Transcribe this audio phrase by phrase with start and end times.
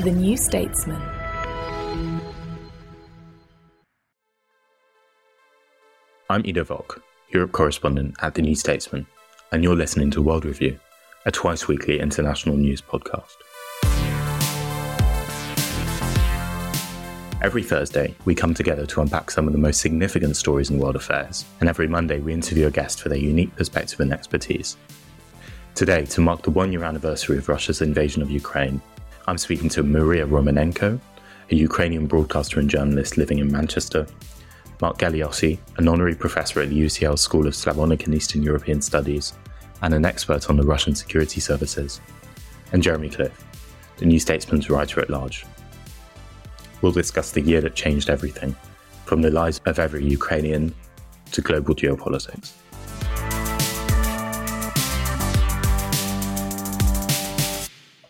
[0.00, 1.00] The New Statesman.
[6.28, 7.00] I'm Ido Vock,
[7.32, 9.06] Europe correspondent at The New Statesman,
[9.52, 10.78] and you're listening to World Review,
[11.26, 13.36] a twice weekly international news podcast.
[17.42, 20.94] Every Thursday, we come together to unpack some of the most significant stories in world
[20.94, 24.76] affairs, and every Monday, we interview a guest for their unique perspective and expertise.
[25.74, 28.80] Today, to mark the one year anniversary of Russia's invasion of Ukraine,
[29.26, 31.00] I'm speaking to Maria Romanenko,
[31.50, 34.06] a Ukrainian broadcaster and journalist living in Manchester,
[34.80, 39.32] Mark Galeotti, an honorary professor at the UCL School of Slavonic and Eastern European Studies,
[39.82, 42.00] and an expert on the Russian security services,
[42.70, 43.44] and Jeremy Cliffe,
[43.96, 45.44] the New Statesman's writer at large.
[46.82, 48.54] We'll discuss the year that changed everything,
[49.06, 50.74] from the lives of every Ukrainian
[51.30, 52.52] to global geopolitics.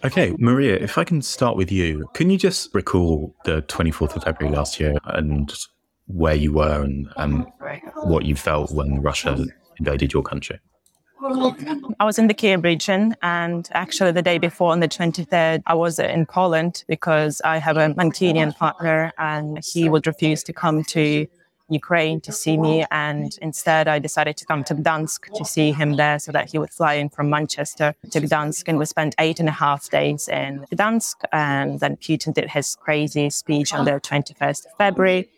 [0.05, 4.25] Okay, Maria, if I can start with you, can you just recall the 24th of
[4.25, 5.53] February last year and
[6.07, 7.47] where you were and um,
[8.03, 9.47] what you felt when Russia
[9.79, 10.59] invaded your country?
[12.01, 15.75] I was in the Kiev region, and actually, the day before, on the 23rd, I
[15.75, 20.83] was in Poland because I have a Mancunian partner, and he would refuse to come
[20.85, 21.27] to
[21.69, 22.85] Ukraine to see me.
[22.91, 26.59] And instead, I decided to come to Gdansk to see him there so that he
[26.59, 28.65] would fly in from Manchester to Gdansk.
[28.69, 31.15] And we spent eight and a half days in Gdansk.
[31.33, 35.29] And then Putin did his crazy speech on the 21st of February.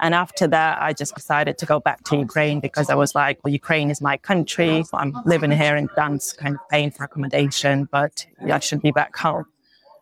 [0.00, 3.38] And after that, I just decided to go back to Ukraine because I was like,
[3.44, 4.82] well, Ukraine is my country.
[4.94, 9.16] I'm living here in Gdansk, kind of paying for accommodation, but I should be back
[9.16, 9.44] home.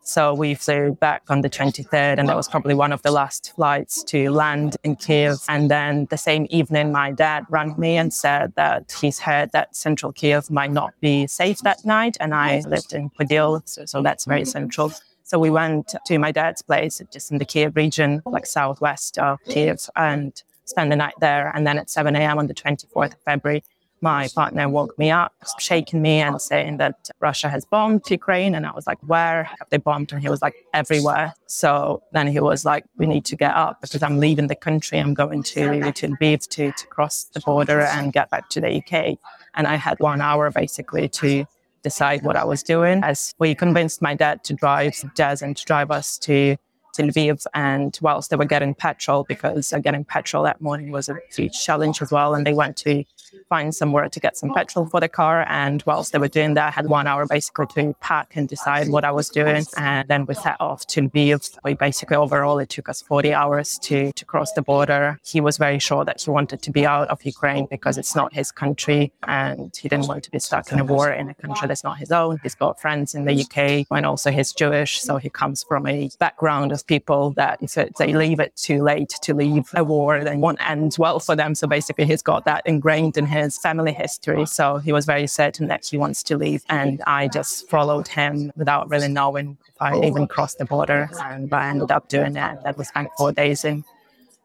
[0.08, 3.52] So we flew back on the 23rd, and that was probably one of the last
[3.54, 5.36] flights to land in Kiev.
[5.50, 9.76] And then the same evening, my dad rang me and said that he's heard that
[9.76, 12.16] central Kiev might not be safe that night.
[12.20, 14.94] And I lived in Podil, so, so that's very central.
[15.28, 19.38] So we went to my dad's place, just in the Kiev region, like southwest of
[19.46, 21.52] Kiev, and spent the night there.
[21.54, 22.38] And then at 7 a.m.
[22.38, 23.62] on the 24th of February,
[24.00, 28.54] my partner woke me up, shaking me and saying that Russia has bombed Ukraine.
[28.54, 30.12] And I was like, where have they bombed?
[30.12, 31.34] And he was like, everywhere.
[31.46, 34.98] So then he was like, we need to get up because I'm leaving the country.
[34.98, 38.78] I'm going to, to Lviv to, to cross the border and get back to the
[38.78, 39.18] UK.
[39.52, 41.44] And I had one hour basically to
[41.82, 45.64] decide what I was doing as we convinced my dad to drive Jazz and to
[45.64, 46.56] drive us to
[46.94, 47.46] to Lviv.
[47.54, 51.62] And whilst they were getting petrol, because uh, getting petrol that morning was a huge
[51.64, 53.04] challenge as well, and they went to
[53.48, 55.44] find somewhere to get some petrol for the car.
[55.48, 58.88] And whilst they were doing that, I had one hour basically to pack and decide
[58.88, 59.64] what I was doing.
[59.76, 61.58] And then we set off to Lviv.
[61.64, 65.18] We basically overall, it took us 40 hours to, to cross the border.
[65.24, 68.32] He was very sure that he wanted to be out of Ukraine because it's not
[68.32, 71.68] his country and he didn't want to be stuck in a war in a country
[71.68, 72.38] that's not his own.
[72.42, 75.00] He's got friends in the UK and also he's Jewish.
[75.00, 78.82] So he comes from a background of people that if it, they leave it too
[78.82, 81.54] late to leave a war, then won't end well for them.
[81.54, 84.46] So basically he's got that ingrained in his family history.
[84.46, 86.62] So he was very certain that he wants to leave.
[86.68, 91.10] And I just followed him without really knowing if I even crossed the border.
[91.22, 92.62] And I ended up doing that.
[92.64, 93.84] That was like four days in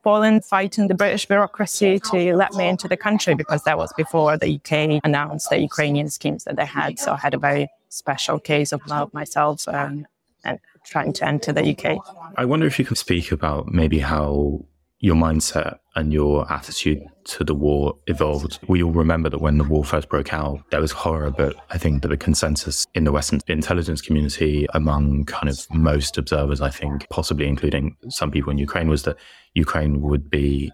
[0.04, 4.38] Poland fighting the British bureaucracy to let me into the country because that was before
[4.38, 7.00] the UK announced the Ukrainian schemes that they had.
[7.00, 8.82] So I had a very special case of
[9.14, 9.68] myself.
[9.68, 10.06] Um,
[10.46, 11.98] and trying to enter the UK.
[12.36, 14.66] I wonder if you can speak about maybe how
[15.04, 18.58] your mindset and your attitude to the war evolved.
[18.70, 21.78] We all remember that when the war first broke out, there was horror, but I
[21.78, 26.70] think that the consensus in the Western intelligence community among kind of most observers, I
[26.70, 29.18] think, possibly including some people in Ukraine, was that
[29.56, 30.72] Ukraine would be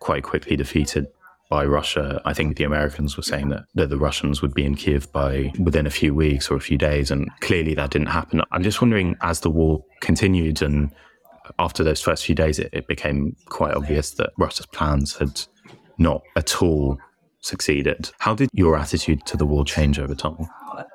[0.00, 1.06] quite quickly defeated
[1.48, 2.20] by Russia.
[2.24, 5.52] I think the Americans were saying that, that the Russians would be in Kiev by
[5.60, 7.12] within a few weeks or a few days.
[7.12, 8.42] And clearly that didn't happen.
[8.50, 10.90] I'm just wondering, as the war continued and
[11.58, 15.40] after those first few days, it, it became quite obvious that Russia's plans had
[15.98, 16.98] not at all
[17.40, 18.10] succeeded.
[18.18, 20.48] How did your attitude to the war change over time?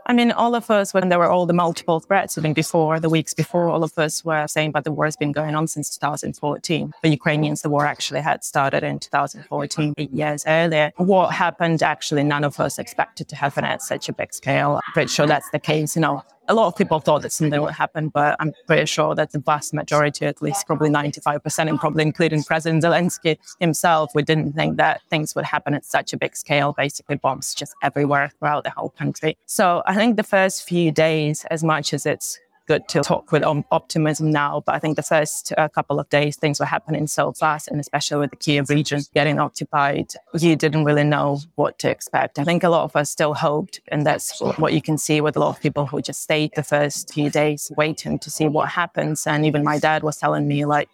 [0.05, 3.09] I mean, all of us, when there were all the multiple threats, even before, the
[3.09, 5.89] weeks before, all of us were saying, but the war has been going on since
[5.97, 6.93] 2014.
[7.01, 10.91] For Ukrainians, the war actually had started in 2014, eight years earlier.
[10.97, 14.81] What happened, actually, none of us expected to happen at such a big scale.
[14.85, 15.95] I'm pretty sure that's the case.
[15.95, 19.15] You know, a lot of people thought that something would happen, but I'm pretty sure
[19.15, 24.23] that the vast majority, at least probably 95%, and probably including President Zelensky himself, we
[24.23, 28.31] didn't think that things would happen at such a big scale, basically bombs just everywhere
[28.39, 29.37] throughout the whole country.
[29.45, 34.31] So think the first few days, as much as it's good to talk with optimism
[34.31, 34.63] now.
[34.65, 37.79] But I think the first uh, couple of days, things were happening so fast, and
[37.79, 42.39] especially with the Kiev region getting occupied, you didn't really know what to expect.
[42.39, 45.35] I think a lot of us still hoped, and that's what you can see with
[45.35, 48.69] a lot of people who just stayed the first few days waiting to see what
[48.69, 49.27] happens.
[49.27, 50.89] And even my dad was telling me, like,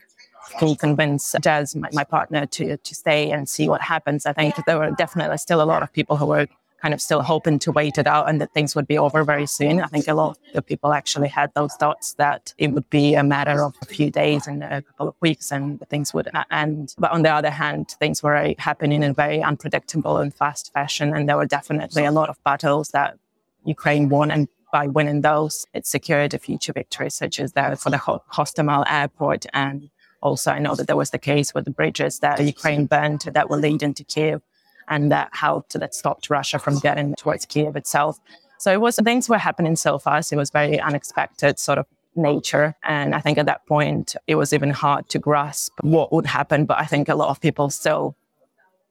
[0.58, 4.26] can you convince Jazz, my, my partner, to, to stay and see what happens?
[4.26, 6.48] I think there were definitely still a lot of people who were
[6.82, 9.46] kind of still hoping to wait it out and that things would be over very
[9.46, 9.82] soon.
[9.82, 13.24] I think a lot of people actually had those thoughts that it would be a
[13.24, 16.96] matter of a few days and a couple of weeks and things would end.
[16.98, 21.14] But on the other hand, things were happening in a very unpredictable and fast fashion.
[21.14, 23.18] And there were definitely a lot of battles that
[23.66, 27.90] Ukraine won and by winning those, it secured a future victory, such as that for
[27.90, 29.46] the Hostomel airport.
[29.54, 29.90] And
[30.22, 33.50] also, I know that there was the case with the bridges that Ukraine burned that
[33.50, 34.42] were leading to Kiev
[34.90, 38.20] and that helped that stopped Russia from getting towards Kiev itself.
[38.58, 40.34] So it was things were happening so fast.
[40.34, 42.76] It was very unexpected sort of nature.
[42.84, 46.66] And I think at that point it was even hard to grasp what would happen.
[46.66, 48.16] But I think a lot of people still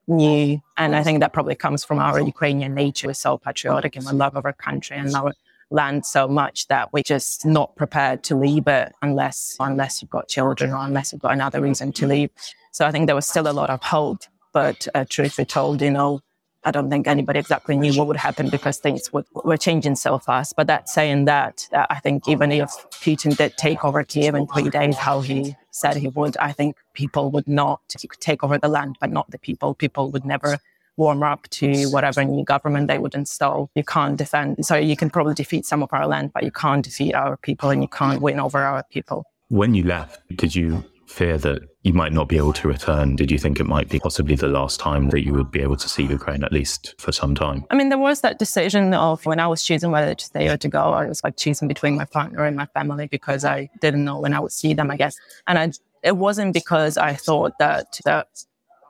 [0.06, 0.60] knew.
[0.78, 3.08] And I think that probably comes from our Ukrainian nature.
[3.08, 5.34] We're so patriotic and we love our country and our
[5.70, 10.26] land so much that we're just not prepared to leave it unless unless you've got
[10.26, 12.30] children or unless you've got another reason to leave.
[12.72, 14.22] So I think there was still a lot of hope
[14.52, 16.20] but uh, truth be told, you know,
[16.64, 20.56] I don't think anybody exactly knew what would happen because things were changing so fast.
[20.56, 24.46] But that saying that, uh, I think even if Putin did take over Kiev in
[24.48, 27.80] three days, how he said he would, I think people would not
[28.20, 29.74] take over the land, but not the people.
[29.74, 30.58] People would never
[30.96, 33.70] warm up to whatever new government they would install.
[33.76, 34.66] You can't defend.
[34.66, 37.70] So you can probably defeat some of our land, but you can't defeat our people
[37.70, 39.24] and you can't win over our people.
[39.48, 43.16] When you left, did you fear that you might not be able to return?
[43.16, 45.76] Did you think it might be possibly the last time that you would be able
[45.76, 47.64] to see Ukraine, at least for some time?
[47.70, 50.56] I mean, there was that decision of when I was choosing whether to stay or
[50.58, 54.04] to go, I was like choosing between my partner and my family because I didn't
[54.04, 55.16] know when I would see them, I guess.
[55.46, 55.72] And I,
[56.02, 58.28] it wasn't because I thought that, that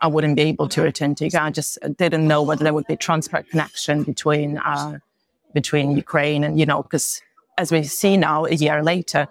[0.02, 1.42] I wouldn't be able to return to Ukraine.
[1.44, 4.98] I just didn't know whether there would be transport connection between, uh,
[5.54, 7.22] between Ukraine and, you know, because
[7.58, 9.28] as we see now, a year later,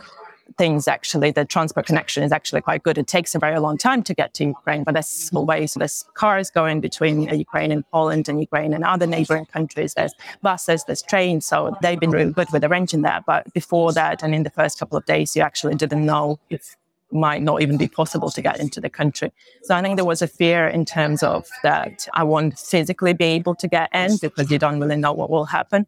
[0.57, 2.97] things actually, the transport connection is actually quite good.
[2.97, 5.73] It takes a very long time to get to Ukraine, but there's small ways.
[5.73, 9.94] So there's cars going between uh, Ukraine and Poland and Ukraine and other neighboring countries.
[9.94, 11.45] There's buses, there's trains.
[11.45, 13.25] So they've been really good with arranging that.
[13.25, 16.75] But before that, and in the first couple of days, you actually didn't know if
[17.11, 19.31] might not even be possible to get into the country.
[19.63, 23.25] So I think there was a fear in terms of that I won't physically be
[23.25, 25.87] able to get in because you don't really know what will happen.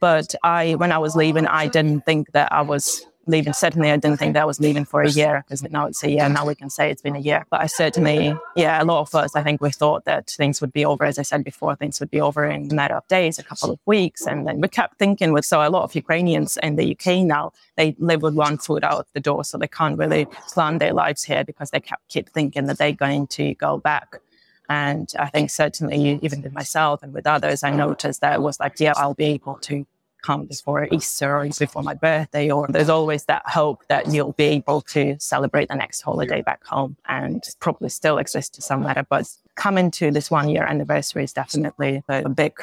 [0.00, 3.52] But I, when I was leaving, I didn't think that I was leaving.
[3.52, 6.28] Certainly, I didn't think that was leaving for a year because now it's a year.
[6.28, 7.46] Now we can say it's been a year.
[7.50, 10.72] But I certainly, yeah, a lot of us, I think we thought that things would
[10.72, 11.04] be over.
[11.04, 13.70] As I said before, things would be over in a matter of days, a couple
[13.70, 14.26] of weeks.
[14.26, 17.52] And then we kept thinking with, so a lot of Ukrainians in the UK now,
[17.76, 19.44] they live with one foot out the door.
[19.44, 22.92] So they can't really plan their lives here because they kept, keep thinking that they're
[22.92, 24.20] going to go back.
[24.68, 28.58] And I think certainly, even with myself and with others, I noticed that it was
[28.58, 29.86] like, yeah, I'll be able to
[30.24, 34.44] come before Easter or before my birthday, or there's always that hope that you'll be
[34.44, 39.04] able to celebrate the next holiday back home and probably still exists to some matter.
[39.08, 42.54] But coming to this one year anniversary is definitely a big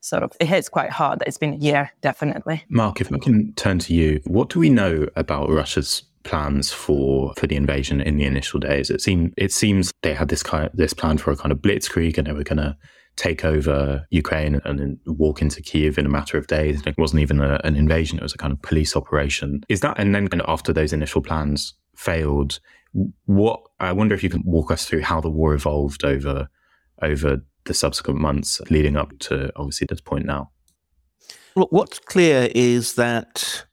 [0.00, 2.64] sort of, it hits quite hard that it's been a year, definitely.
[2.68, 7.32] Mark, if I can turn to you, what do we know about Russia's plans for
[7.38, 8.90] for the invasion in the initial days?
[8.90, 11.58] It seemed it seems they had this kind of, this plan for a kind of
[11.58, 12.76] blitzkrieg and they were going to
[13.18, 16.82] take over Ukraine and then walk into Kiev in a matter of days.
[16.86, 19.62] It wasn't even a, an invasion; it was a kind of police operation.
[19.68, 22.60] Is that and then kind of after those initial plans failed,
[23.26, 26.48] what I wonder if you can walk us through how the war evolved over
[27.02, 30.50] over the subsequent months leading up to obviously this point now.
[31.54, 33.66] Look, what's clear is that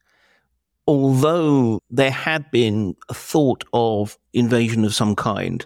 [0.88, 5.66] although there had been a thought of invasion of some kind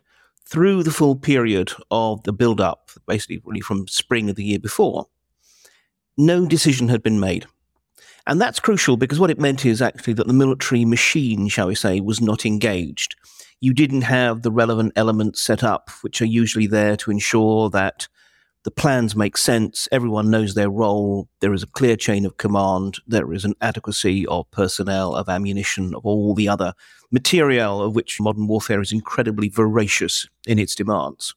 [0.50, 4.60] through the full period of the build up, basically really from spring of the year
[4.60, 5.08] before,
[6.18, 7.46] no decision had been made.
[8.26, 11.76] And that's crucial because what it meant is actually that the military machine, shall we
[11.76, 13.16] say, was not engaged.
[13.60, 18.08] You didn't have the relevant elements set up, which are usually there to ensure that
[18.64, 22.98] the plans make sense, everyone knows their role, there is a clear chain of command,
[23.08, 26.74] there is an adequacy of personnel, of ammunition, of all the other
[27.12, 31.34] material of which modern warfare is incredibly voracious in its demands.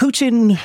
[0.00, 0.58] Putin,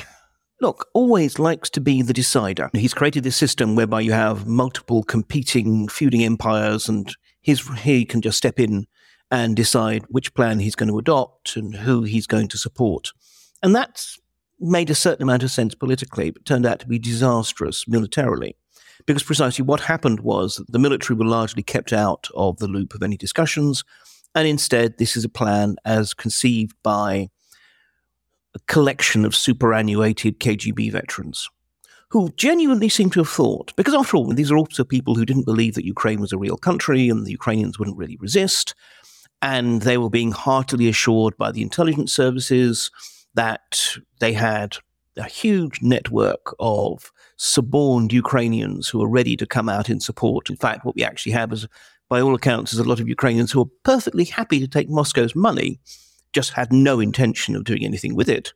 [0.61, 2.69] look, always likes to be the decider.
[2.73, 8.21] He's created this system whereby you have multiple competing, feuding empires, and his, he can
[8.21, 8.85] just step in
[9.31, 13.11] and decide which plan he's going to adopt and who he's going to support.
[13.63, 14.19] And that's
[14.59, 18.55] made a certain amount of sense politically, but turned out to be disastrous militarily.
[19.05, 22.93] Because precisely what happened was that the military were largely kept out of the loop
[22.93, 23.83] of any discussions,
[24.33, 27.29] and instead, this is a plan as conceived by
[28.53, 31.49] a collection of superannuated KGB veterans
[32.09, 35.45] who genuinely seem to have thought, because after all, these are also people who didn't
[35.45, 38.73] believe that Ukraine was a real country and the Ukrainians wouldn't really resist,
[39.41, 42.91] and they were being heartily assured by the intelligence services
[43.35, 44.77] that they had
[45.17, 50.49] a huge network of suborned Ukrainians who were ready to come out in support.
[50.49, 51.67] In fact, what we actually have is,
[52.09, 55.35] by all accounts, is a lot of Ukrainians who are perfectly happy to take Moscow's
[55.35, 55.79] money,
[56.33, 58.53] just had no intention of doing anything with it.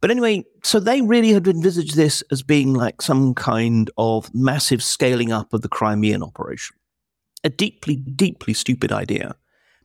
[0.00, 4.82] But anyway, so they really had envisaged this as being like some kind of massive
[4.82, 6.76] scaling up of the Crimean operation.
[7.44, 9.36] A deeply, deeply stupid idea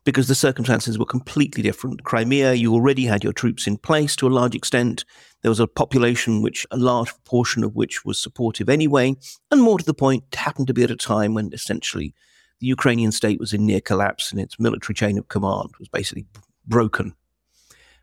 [0.04, 2.04] because the circumstances were completely different.
[2.04, 5.06] Crimea, you already had your troops in place to a large extent.
[5.42, 9.16] There was a population which, a large portion of which was supportive anyway,
[9.52, 12.16] and more to the point, happened to be at a time when essentially
[12.60, 16.26] the Ukrainian state was in near collapse and its military chain of command was basically
[16.68, 17.14] broken.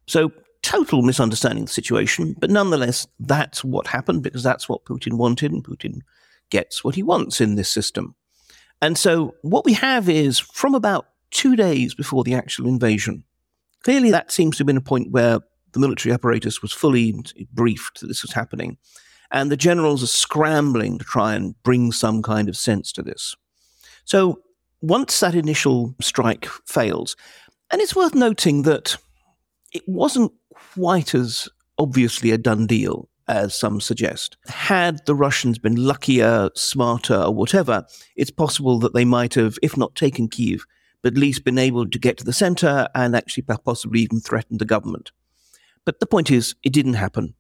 [0.06, 5.14] So, total misunderstanding of the situation, but nonetheless, that's what happened because that's what Putin
[5.14, 6.00] wanted, and Putin
[6.50, 8.14] gets what he wants in this system.
[8.80, 13.24] And so, what we have is from about two days before the actual invasion.
[13.82, 15.40] Clearly, that seems to have been a point where
[15.72, 17.14] the military apparatus was fully
[17.52, 18.78] briefed that this was happening.
[19.30, 23.36] And the generals are scrambling to try and bring some kind of sense to this.
[24.04, 24.40] So,
[24.80, 27.14] once that initial strike fails,
[27.70, 28.96] and it's worth noting that
[29.72, 30.32] it wasn't
[30.74, 34.38] quite as obviously a done deal as some suggest.
[34.46, 37.84] Had the Russians been luckier, smarter, or whatever,
[38.16, 40.64] it's possible that they might have, if not taken Kiev,
[41.02, 44.58] but at least been able to get to the center and actually possibly even threaten
[44.58, 45.12] the government.
[45.84, 47.34] But the point is, it didn't happen.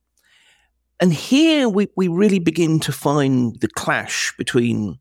[1.00, 4.98] And here we, we really begin to find the clash between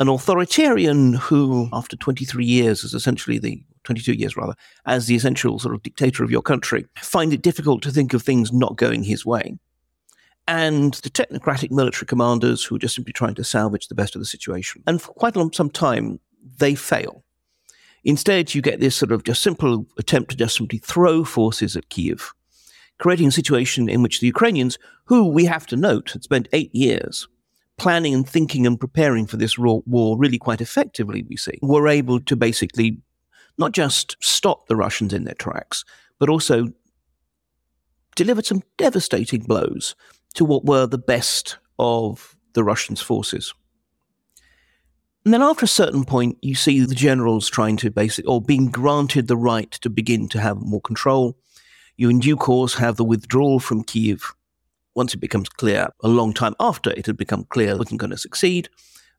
[0.00, 4.54] an authoritarian who, after 23 years, is essentially the 22 years rather,
[4.86, 8.22] as the essential sort of dictator of your country, find it difficult to think of
[8.22, 9.56] things not going his way.
[10.46, 14.20] And the technocratic military commanders who are just simply trying to salvage the best of
[14.20, 14.82] the situation.
[14.86, 16.20] And for quite long some time,
[16.58, 17.23] they fail.
[18.04, 21.88] Instead, you get this sort of just simple attempt to just simply throw forces at
[21.88, 22.32] Kiev,
[22.98, 26.74] creating a situation in which the Ukrainians, who we have to note had spent eight
[26.74, 27.26] years
[27.76, 32.20] planning and thinking and preparing for this war really quite effectively, we see, were able
[32.20, 33.00] to basically
[33.58, 35.84] not just stop the Russians in their tracks,
[36.18, 36.68] but also
[38.16, 39.96] delivered some devastating blows
[40.34, 43.54] to what were the best of the Russians' forces.
[45.24, 48.70] And then after a certain point, you see the generals trying to basically, or being
[48.70, 51.38] granted the right to begin to have more control.
[51.96, 54.34] You, in due course, have the withdrawal from Kiev
[54.94, 58.10] once it becomes clear, a long time after it had become clear it wasn't going
[58.10, 58.68] to succeed,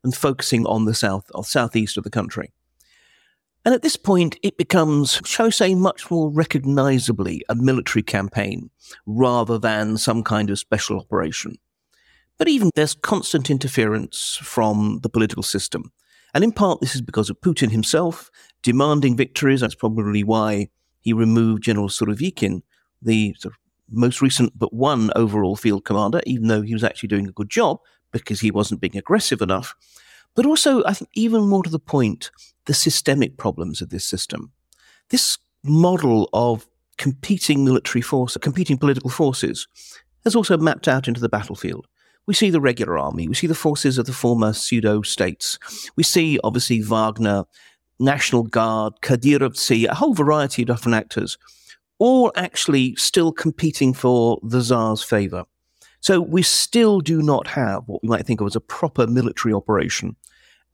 [0.02, 2.52] and focusing on the south or southeast of the country.
[3.64, 8.70] And at this point, it becomes, shall I say, much more recognizably a military campaign
[9.06, 11.58] rather than some kind of special operation.
[12.38, 15.92] But even there's constant interference from the political system.
[16.34, 18.30] And in part, this is because of Putin himself
[18.62, 19.60] demanding victories.
[19.60, 20.68] That's probably why
[21.00, 22.62] he removed General Surovikin,
[23.00, 23.58] the sort of
[23.90, 27.48] most recent but one overall field commander, even though he was actually doing a good
[27.48, 27.78] job
[28.12, 29.74] because he wasn't being aggressive enough.
[30.34, 32.30] But also, I think, even more to the point,
[32.66, 34.52] the systemic problems of this system.
[35.08, 36.66] This model of
[36.98, 39.66] competing military force, competing political forces,
[40.24, 41.86] has also mapped out into the battlefield.
[42.26, 45.58] We see the regular army, we see the forces of the former pseudo states,
[45.94, 47.44] we see obviously Wagner,
[47.98, 51.38] National Guard, Kadyrovtsi, a whole variety of different actors,
[51.98, 55.44] all actually still competing for the Tsar's favor.
[56.00, 59.54] So we still do not have what we might think of as a proper military
[59.54, 60.16] operation.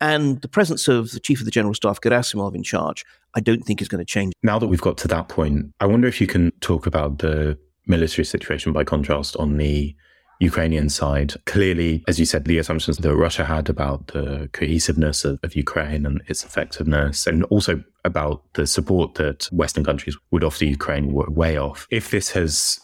[0.01, 3.05] And the presence of the chief of the general staff, Gerasimov, in charge,
[3.35, 4.33] I don't think is going to change.
[4.43, 7.57] Now that we've got to that point, I wonder if you can talk about the
[7.87, 9.95] military situation by contrast on the
[10.43, 11.35] Ukrainian side.
[11.47, 16.05] Clearly, as you said, the assumptions that Russia had about the cohesiveness of, of, Ukraine
[16.05, 21.31] and its effectiveness, and also about the support that Western countries would offer Ukraine were
[21.31, 21.87] way off.
[21.91, 22.81] If this has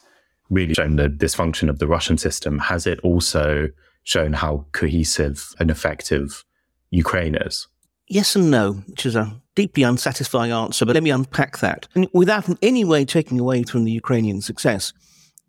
[0.51, 3.69] really shown the dysfunction of the Russian system, has it also
[4.05, 6.45] shown how cohesive and effective
[6.91, 7.67] Ukraine is?
[8.09, 11.89] Yes and no, which is a deeply unsatisfying answer, but let me unpack that.
[11.95, 14.93] And without in any way taking away from the Ukrainian success,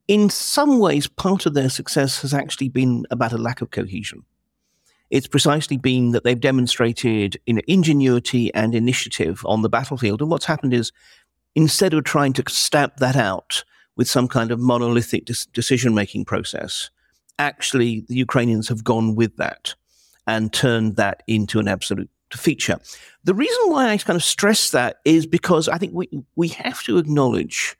[0.10, 4.24] in some ways, part of their success has actually been about a lack of cohesion.
[5.12, 10.22] It's precisely been that they've demonstrated you know, ingenuity and initiative on the battlefield.
[10.22, 10.92] And what's happened is,
[11.54, 13.63] instead of trying to stamp that out
[13.98, 16.89] with some kind of monolithic decision making process,
[17.38, 19.75] actually, the Ukrainians have gone with that
[20.25, 22.80] and turned that into an absolute feature.
[23.25, 26.82] The reason why I kind of stress that is because I think we, we have
[26.86, 27.75] to acknowledge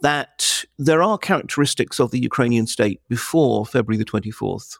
[0.00, 4.78] that there are characteristics of the Ukrainian state before February the 24th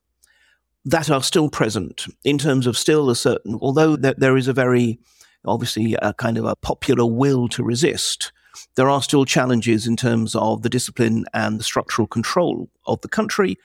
[0.85, 4.53] that are still present in terms of still a certain, although there, there is a
[4.53, 4.99] very,
[5.45, 8.33] obviously, a kind of a popular will to resist,
[8.77, 13.09] there are still challenges in terms of the discipline and the structural control of the
[13.09, 13.57] country,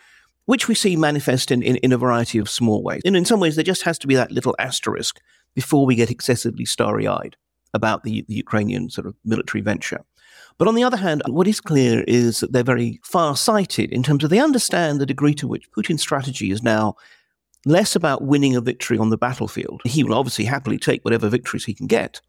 [0.45, 3.01] which we see manifest in, in, in a variety of small ways.
[3.05, 5.22] And in some ways, there just has to be that little asterisk
[5.55, 7.38] before we get excessively starry eyed
[7.74, 10.03] about the, the Ukrainian sort of military venture.
[10.57, 14.03] But on the other hand, what is clear is that they're very far sighted in
[14.03, 16.95] terms of they understand the degree to which Putin's strategy is now
[17.65, 19.81] less about winning a victory on the battlefield.
[19.86, 22.22] He will obviously happily take whatever victories he can get.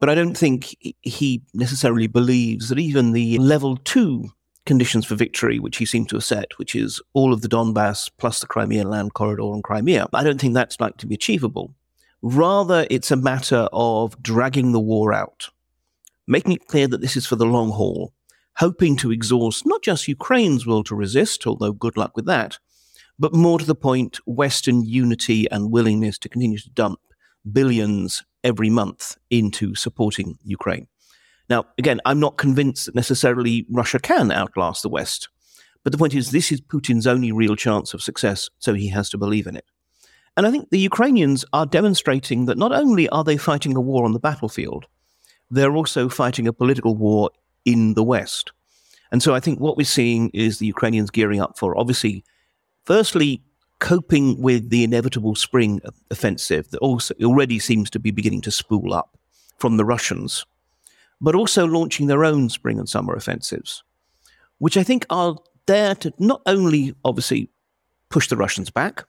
[0.00, 4.30] But I don't think he necessarily believes that even the level two
[4.66, 8.10] conditions for victory, which he seemed to have set, which is all of the Donbass
[8.18, 11.74] plus the Crimean land corridor and Crimea, I don't think that's likely to be achievable.
[12.20, 15.48] Rather, it's a matter of dragging the war out
[16.26, 18.12] making it clear that this is for the long haul,
[18.56, 22.58] hoping to exhaust not just Ukraine's will to resist, although good luck with that,
[23.18, 27.00] but more to the point, Western unity and willingness to continue to dump
[27.50, 30.86] billions every month into supporting Ukraine.
[31.48, 35.28] Now, again, I'm not convinced that necessarily Russia can outlast the West.
[35.84, 39.10] But the point is, this is Putin's only real chance of success, so he has
[39.10, 39.64] to believe in it.
[40.36, 44.04] And I think the Ukrainians are demonstrating that not only are they fighting a war
[44.04, 44.86] on the battlefield,
[45.52, 47.30] they're also fighting a political war
[47.64, 48.52] in the West.
[49.12, 52.24] And so I think what we're seeing is the Ukrainians gearing up for, obviously,
[52.84, 53.42] firstly,
[53.78, 58.94] coping with the inevitable spring offensive that also already seems to be beginning to spool
[58.94, 59.18] up
[59.58, 60.46] from the Russians,
[61.20, 63.84] but also launching their own spring and summer offensives,
[64.58, 65.36] which I think are
[65.66, 67.50] there to not only obviously
[68.08, 69.04] push the Russians back,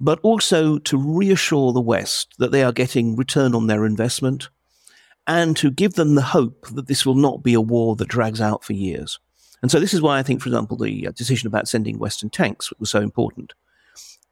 [0.00, 4.48] but also to reassure the West that they are getting return on their investment
[5.26, 8.40] and to give them the hope that this will not be a war that drags
[8.40, 9.18] out for years.
[9.62, 12.30] And so this is why I think, for example, the uh, decision about sending Western
[12.30, 13.52] tanks was so important.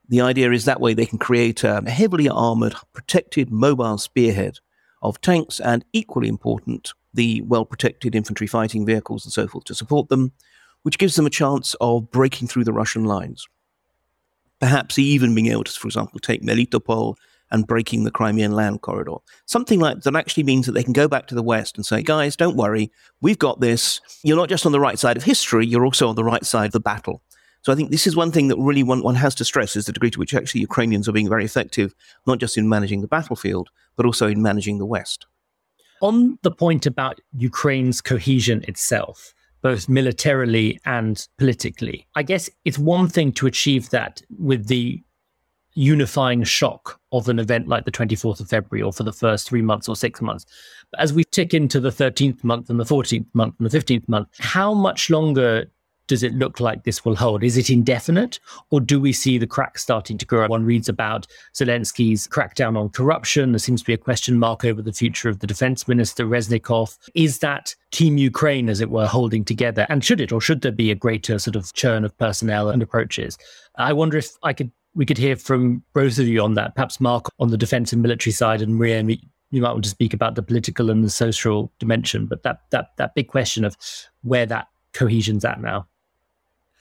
[0.09, 4.59] The idea is that way they can create a heavily armored, protected, mobile spearhead
[5.03, 9.74] of tanks and, equally important, the well protected infantry fighting vehicles and so forth to
[9.74, 10.33] support them,
[10.83, 13.46] which gives them a chance of breaking through the Russian lines.
[14.61, 17.16] Perhaps even being able to, for example, take Melitopol
[17.51, 19.17] and breaking the Crimean land corridor.
[19.47, 22.03] Something like that actually means that they can go back to the West and say,
[22.03, 24.01] guys, don't worry, we've got this.
[24.23, 26.67] You're not just on the right side of history, you're also on the right side
[26.67, 27.23] of the battle.
[27.63, 29.87] So I think this is one thing that really one, one has to stress is
[29.87, 31.95] the degree to which actually Ukrainians are being very effective,
[32.27, 35.27] not just in managing the battlefield, but also in managing the West.
[36.01, 43.09] On the point about Ukraine's cohesion itself, both militarily and politically, I guess it's one
[43.09, 45.03] thing to achieve that with the
[45.75, 49.62] unifying shock of an event like the 24th of February or for the first three
[49.62, 50.47] months or six months.
[50.90, 54.09] But as we tick into the 13th month and the 14th month and the 15th
[54.09, 55.71] month, how much longer
[56.09, 57.44] does it look like this will hold?
[57.44, 58.40] Is it indefinite
[58.71, 60.49] or do we see the cracks starting to grow?
[60.49, 63.53] One reads about Zelensky's crackdown on corruption.
[63.53, 66.97] There seems to be a question mark over the future of the defense minister, Reznikov.
[67.14, 69.87] Is that Team Ukraine, as it were, holding together?
[69.88, 72.83] And should it or should there be a greater sort of churn of personnel and
[72.83, 73.38] approaches?
[73.77, 76.74] I wonder if I could we could hear from both of you on that.
[76.74, 79.03] Perhaps Mark on the defence and military side, and Maria,
[79.51, 82.27] you might want to speak about the political and the social dimension.
[82.27, 83.77] But that that that big question of
[84.22, 85.87] where that cohesion's at now.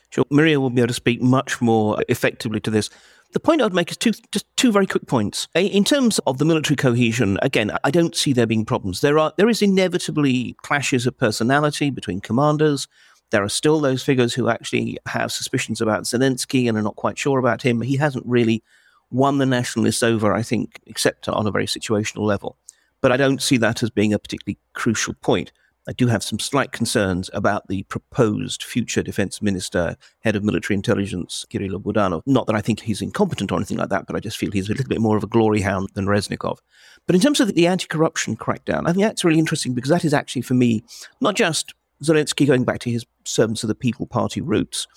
[0.10, 2.90] Sure, Maria will be able to speak much more effectively to this.
[3.34, 5.50] The point I'd make is two, just two very quick points.
[5.54, 9.02] In terms of the military cohesion, again, I don't see there being problems.
[9.02, 12.88] There are there is inevitably clashes of personality between commanders.
[13.32, 17.18] There are still those figures who actually have suspicions about Zelensky and are not quite
[17.18, 17.82] sure about him.
[17.82, 18.64] He hasn't really
[19.12, 22.58] won the nationalists over, I think, except on a very situational level.
[23.02, 25.52] But I don't see that as being a particularly crucial point.
[25.90, 30.76] I do have some slight concerns about the proposed future defense minister, head of military
[30.76, 32.24] intelligence, Kirill Budanov.
[32.26, 34.68] Not that I think he's incompetent or anything like that, but I just feel he's
[34.68, 36.58] a little bit more of a glory hound than Reznikov.
[37.06, 40.04] But in terms of the anti corruption crackdown, I think that's really interesting because that
[40.04, 40.84] is actually, for me,
[41.22, 44.88] not just Zelensky going back to his servants of the people party roots,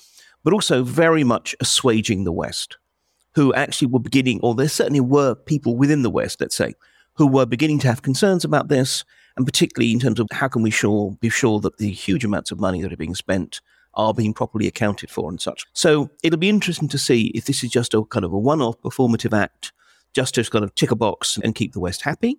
[0.45, 2.79] but also very much assuaging the West,
[3.35, 6.75] who actually were beginning, or there certainly were people within the West, let's say,
[7.15, 9.05] who were beginning to have concerns about this
[9.37, 12.51] and particularly in terms of how can we sure, be sure that the huge amounts
[12.51, 13.61] of money that are being spent
[13.95, 15.65] are being properly accounted for and such.
[15.73, 18.81] So it'll be interesting to see if this is just a kind of a one-off
[18.81, 19.73] performative act,
[20.13, 22.39] just to kind of tick a box and keep the West happy,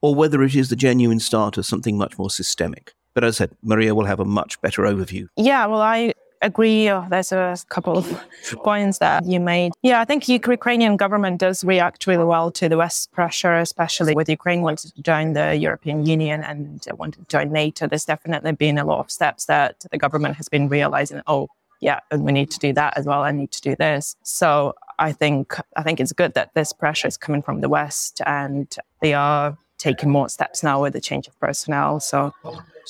[0.00, 2.94] or whether it is the genuine start of something much more systemic.
[3.16, 5.26] But as I said, Maria will have a much better overview.
[5.36, 6.90] Yeah, well, I agree.
[6.90, 8.24] Oh, there's a couple of
[8.62, 9.72] points that you made.
[9.82, 14.28] Yeah, I think Ukrainian government does react really well to the West pressure, especially with
[14.28, 17.86] Ukraine wanting to join the European Union and wanting to join NATO.
[17.86, 21.22] There's definitely been a lot of steps that the government has been realizing.
[21.26, 21.48] Oh,
[21.80, 23.22] yeah, and we need to do that as well.
[23.22, 24.14] I need to do this.
[24.22, 28.20] So I think I think it's good that this pressure is coming from the West,
[28.26, 28.68] and
[29.00, 32.00] they are taking more steps now with the change of personnel.
[32.00, 32.32] So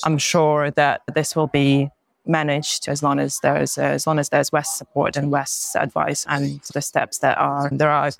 [0.03, 1.89] I'm sure that this will be
[2.25, 6.59] managed as long as there's as long as there's West support and West advice and
[6.73, 8.11] the steps that are there are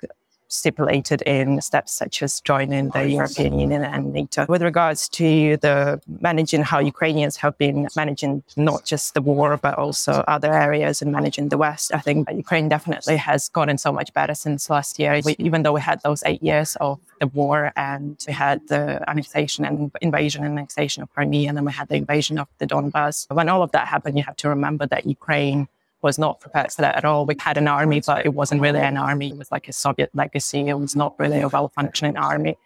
[0.48, 4.46] stipulated in steps such as joining the European Union and NATO.
[4.48, 9.74] With regards to the managing how Ukrainians have been managing not just the war, but
[9.78, 14.12] also other areas and managing the West, I think Ukraine definitely has gotten so much
[14.14, 15.20] better since last year.
[15.24, 19.08] We, even though we had those eight years of the war and we had the
[19.08, 22.66] annexation and invasion and annexation of Crimea, and then we had the invasion of the
[22.66, 23.26] Donbass.
[23.30, 25.68] When all of that happened, you have to remember that Ukraine
[26.02, 27.26] was not prepared for that at all.
[27.26, 29.30] We had an army, but it wasn't really an army.
[29.30, 30.68] It was like a Soviet legacy.
[30.68, 32.56] It was not really a well functioning army.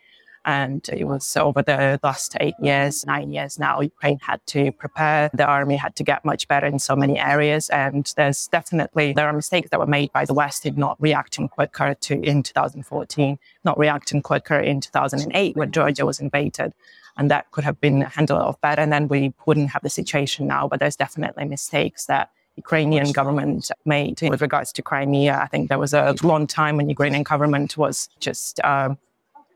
[0.45, 5.31] And it was over the last eight years, nine years now, Ukraine had to prepare.
[5.33, 7.71] The army had to get much better in so many areas.
[7.71, 11.49] And there's definitely, there are mistakes that were made by the West in not reacting
[11.49, 16.73] quicker to in 2014, not reacting quicker in 2008 when Georgia was invaded.
[17.17, 18.83] And that could have been handled lot better.
[18.83, 20.67] And then we wouldn't have the situation now.
[20.67, 25.39] But there's definitely mistakes that Ukrainian government made with regards to Crimea.
[25.43, 28.95] I think there was a long time when Ukrainian government was just uh,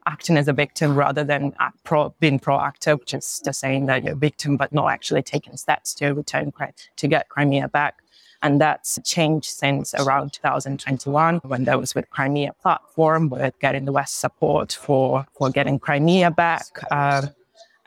[0.07, 1.53] acting as a victim rather than
[1.85, 6.13] pro- being proactive, just saying that you're a victim, but not actually taking steps to
[6.13, 6.53] return
[6.97, 7.97] to get Crimea back.
[8.43, 13.93] And that's changed since around 2021 when there was with Crimea platform, with getting the
[13.93, 16.67] West support for, for getting Crimea back.
[16.91, 17.29] Uh,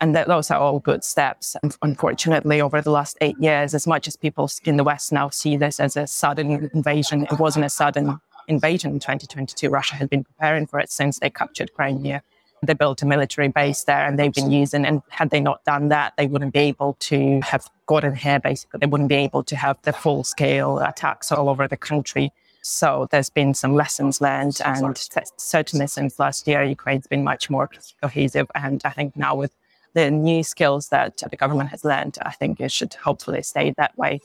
[0.01, 1.55] and that those are all good steps.
[1.62, 5.29] And unfortunately, over the last eight years, as much as people in the West now
[5.29, 9.69] see this as a sudden invasion, it wasn't a sudden invasion in 2022.
[9.69, 12.21] Russia had been preparing for it since they captured Crimea.
[12.62, 15.89] They built a military base there and they've been using, and had they not done
[15.89, 18.79] that, they wouldn't be able to have gotten here, basically.
[18.79, 22.33] They wouldn't be able to have the full scale attacks all over the country.
[22.62, 27.69] So there's been some lessons learned, and certainly since last year, Ukraine's been much more
[28.01, 28.47] cohesive.
[28.53, 29.55] And I think now with
[29.93, 33.97] the new skills that the government has learned, I think it should hopefully stay that
[33.97, 34.19] way.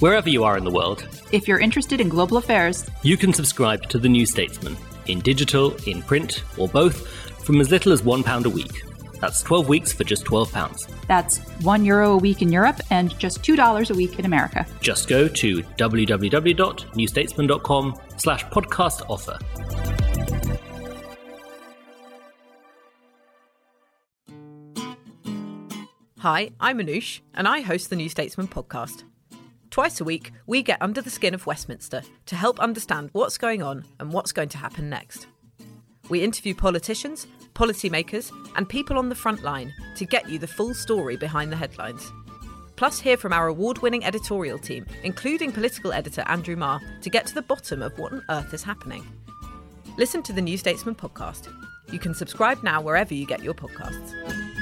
[0.00, 3.88] Wherever you are in the world, if you're interested in global affairs, you can subscribe
[3.88, 7.06] to The New Statesman in digital, in print, or both
[7.44, 8.82] from as little as £1 a week.
[9.20, 10.88] That's 12 weeks for just £12.
[11.06, 14.66] That's €1 Euro a week in Europe and just $2 a week in America.
[14.80, 19.38] Just go to www.newstatesman.com slash podcast offer.
[26.22, 29.02] Hi, I'm Anoosh, and I host the New Statesman podcast.
[29.70, 33.60] Twice a week, we get under the skin of Westminster to help understand what's going
[33.60, 35.26] on and what's going to happen next.
[36.10, 40.74] We interview politicians, policymakers, and people on the front line to get you the full
[40.74, 42.12] story behind the headlines.
[42.76, 47.26] Plus, hear from our award winning editorial team, including political editor Andrew Marr, to get
[47.26, 49.04] to the bottom of what on earth is happening.
[49.98, 51.52] Listen to the New Statesman podcast.
[51.90, 54.61] You can subscribe now wherever you get your podcasts.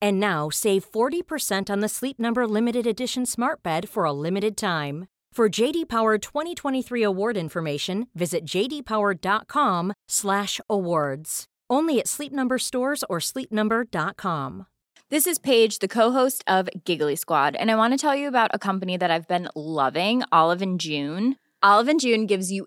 [0.00, 4.56] And now save 40% on the Sleep Number limited edition Smart Bed for a limited
[4.56, 5.06] time.
[5.32, 11.44] For JD Power 2023 award information, visit jdpower.com/awards.
[11.70, 14.66] Only at Sleep Number stores or sleepnumber.com.
[15.10, 18.50] This is Paige, the co-host of Giggly Squad, and I want to tell you about
[18.52, 21.36] a company that I've been loving, Olive and June.
[21.62, 22.66] Olive and June gives you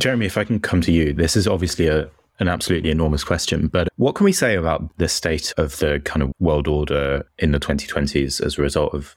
[0.00, 3.68] Jeremy, if I can come to you, this is obviously a, an absolutely enormous question,
[3.68, 7.52] but what can we say about the state of the kind of world order in
[7.52, 9.14] the 2020s as a result of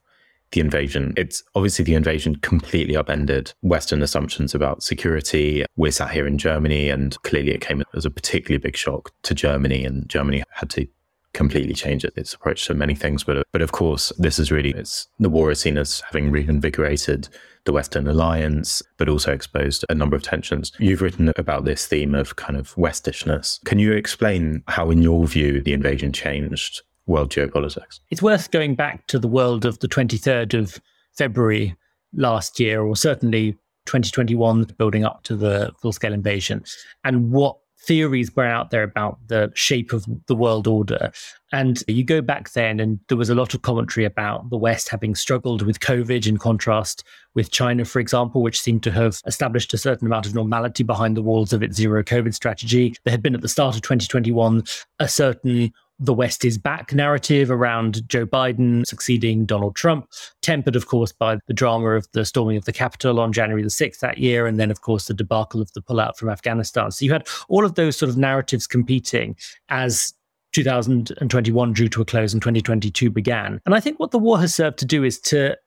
[0.53, 1.13] the invasion?
[1.17, 5.65] It's obviously the invasion completely upended Western assumptions about security.
[5.75, 9.35] We're sat here in Germany, and clearly it came as a particularly big shock to
[9.35, 10.87] Germany, and Germany had to
[11.33, 13.23] completely change its approach to many things.
[13.23, 17.27] But but of course, this is really it's the war is seen as having reinvigorated
[17.65, 20.71] the Western alliance, but also exposed a number of tensions.
[20.79, 23.63] You've written about this theme of kind of Westishness.
[23.63, 27.99] Can you explain how, in your view, the invasion changed world geopolitics?
[28.09, 30.81] It's worth going back to the world of the 23rd of
[31.17, 31.75] February
[32.13, 33.53] last year, or certainly
[33.85, 36.63] 2021, building up to the full scale invasion,
[37.03, 41.11] and what theories were out there about the shape of the world order.
[41.51, 44.89] And you go back then, and there was a lot of commentary about the West
[44.89, 47.03] having struggled with COVID in contrast
[47.35, 51.17] with China, for example, which seemed to have established a certain amount of normality behind
[51.17, 52.95] the walls of its zero COVID strategy.
[53.03, 54.63] There had been at the start of 2021
[54.99, 60.07] a certain the West is back narrative around Joe Biden succeeding Donald Trump,
[60.41, 63.69] tempered, of course, by the drama of the storming of the Capitol on January the
[63.69, 66.91] 6th that year, and then, of course, the debacle of the pullout from Afghanistan.
[66.91, 69.35] So you had all of those sort of narratives competing
[69.69, 70.13] as
[70.53, 73.59] 2021 drew to a close and 2022 began.
[73.65, 75.57] And I think what the war has served to do is to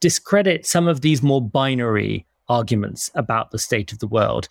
[0.00, 4.48] discredit some of these more binary arguments about the state of the world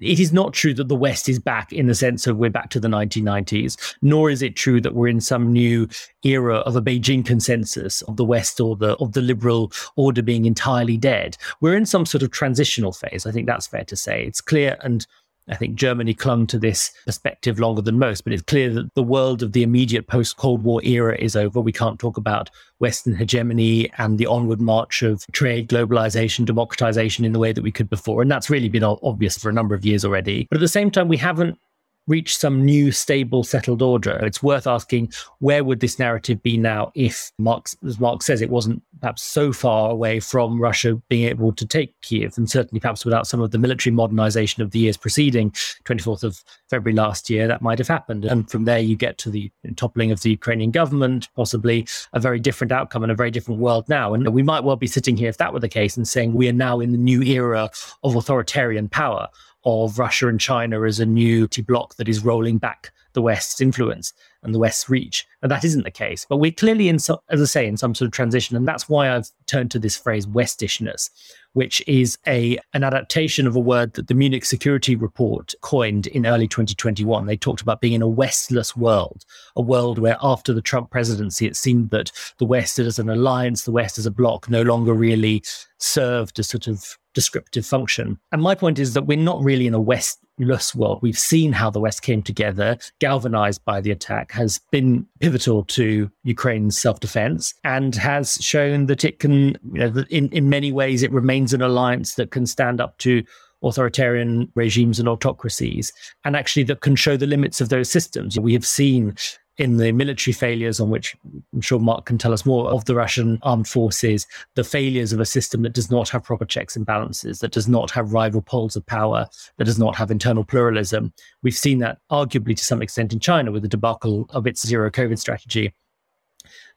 [0.00, 2.70] it is not true that the West is back in the sense of we're back
[2.70, 5.88] to the 1990s, nor is it true that we're in some new
[6.22, 10.44] era of a Beijing consensus of the West or the of the liberal order being
[10.44, 11.36] entirely dead.
[11.60, 13.26] We're in some sort of transitional phase.
[13.26, 14.24] I think that's fair to say.
[14.24, 15.06] It's clear and
[15.48, 19.02] I think Germany clung to this perspective longer than most, but it's clear that the
[19.02, 21.60] world of the immediate post Cold War era is over.
[21.60, 27.32] We can't talk about Western hegemony and the onward march of trade, globalization, democratization in
[27.32, 28.22] the way that we could before.
[28.22, 30.46] And that's really been obvious for a number of years already.
[30.50, 31.58] But at the same time, we haven't
[32.06, 34.12] reach some new stable settled order.
[34.24, 38.50] It's worth asking where would this narrative be now if mark as mark says it
[38.50, 43.04] wasn't perhaps so far away from russia being able to take kiev and certainly perhaps
[43.04, 45.50] without some of the military modernization of the years preceding
[45.84, 48.24] 24th of february last year that might have happened.
[48.24, 52.38] And from there you get to the toppling of the ukrainian government possibly a very
[52.38, 54.14] different outcome and a very different world now.
[54.14, 56.48] And we might well be sitting here if that were the case and saying we
[56.48, 57.70] are now in the new era
[58.02, 59.28] of authoritarian power
[59.66, 64.12] of Russia and China as a new bloc that is rolling back the West's influence
[64.42, 65.26] and the West's reach.
[65.42, 66.26] And that isn't the case.
[66.28, 68.56] But we're clearly in, so, as I say, in some sort of transition.
[68.56, 71.10] And that's why I've turned to this phrase Westishness,
[71.54, 76.26] which is a an adaptation of a word that the Munich Security Report coined in
[76.26, 77.26] early 2021.
[77.26, 79.24] They talked about being in a Westless world,
[79.56, 83.64] a world where after the Trump presidency, it seemed that the West as an alliance,
[83.64, 85.42] the West as a bloc, no longer really
[85.78, 88.18] served a sort of descriptive function.
[88.30, 90.98] And my point is that we're not really in a Westless world.
[91.00, 96.10] We've seen how the West came together, galvanized by the attack, has been pivotal to
[96.24, 101.02] Ukraine's self defense, and has shown that it can, you know, in, in many ways
[101.02, 103.24] it remains an alliance that can stand up to
[103.62, 105.94] authoritarian regimes and autocracies,
[106.26, 108.38] and actually that can show the limits of those systems.
[108.38, 109.16] We have seen
[109.58, 111.16] in the military failures, on which
[111.54, 115.20] I'm sure Mark can tell us more, of the Russian armed forces, the failures of
[115.20, 118.42] a system that does not have proper checks and balances, that does not have rival
[118.42, 121.12] poles of power, that does not have internal pluralism.
[121.42, 124.90] We've seen that arguably to some extent in China with the debacle of its zero
[124.90, 125.72] COVID strategy.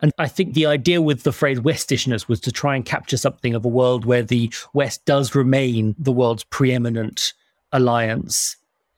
[0.02, 3.54] And I think the idea with the phrase Westishness was to try and capture something
[3.54, 7.34] of a world where the West does remain the world's preeminent
[7.72, 8.56] alliance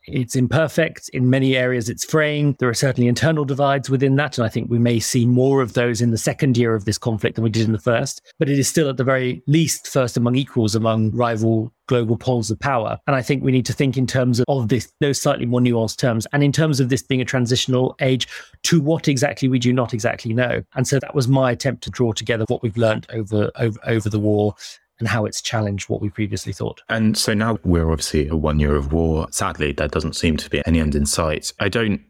[0.07, 1.09] it's imperfect.
[1.09, 2.55] In many areas, it's fraying.
[2.59, 4.37] There are certainly internal divides within that.
[4.37, 6.97] And I think we may see more of those in the second year of this
[6.97, 8.21] conflict than we did in the first.
[8.39, 12.49] But it is still, at the very least, first among equals among rival global poles
[12.49, 12.97] of power.
[13.05, 15.59] And I think we need to think in terms of, of this, those slightly more
[15.59, 16.25] nuanced terms.
[16.31, 18.29] And in terms of this being a transitional age,
[18.63, 20.63] to what exactly we do not exactly know.
[20.75, 24.09] And so that was my attempt to draw together what we've learned over, over, over
[24.09, 24.55] the war
[25.01, 26.81] and how it's challenged what we previously thought.
[26.87, 29.27] And so now we're obviously a one year of war.
[29.31, 31.51] Sadly, there doesn't seem to be any end in sight.
[31.59, 32.01] I don't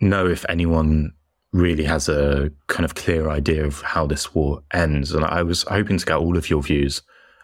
[0.00, 1.12] know if anyone
[1.52, 5.12] really has a kind of clear idea of how this war ends.
[5.12, 7.02] And I was hoping to get all of your views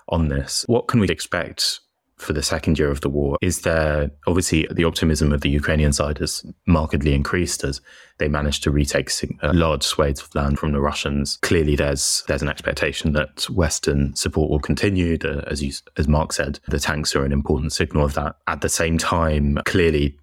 [0.08, 0.64] on this.
[0.66, 1.80] What can we expect
[2.18, 3.36] for the second year of the war.
[3.40, 7.80] Is there obviously the optimism of the Ukrainian side has markedly increased as
[8.18, 9.10] they managed to retake
[9.42, 11.38] large swathes of land from the Russians?
[11.42, 15.16] Clearly, there's there's an expectation that Western support will continue.
[15.16, 18.36] The, as you, as Mark said, the tanks are an important signal of that.
[18.46, 20.18] At the same time, clearly.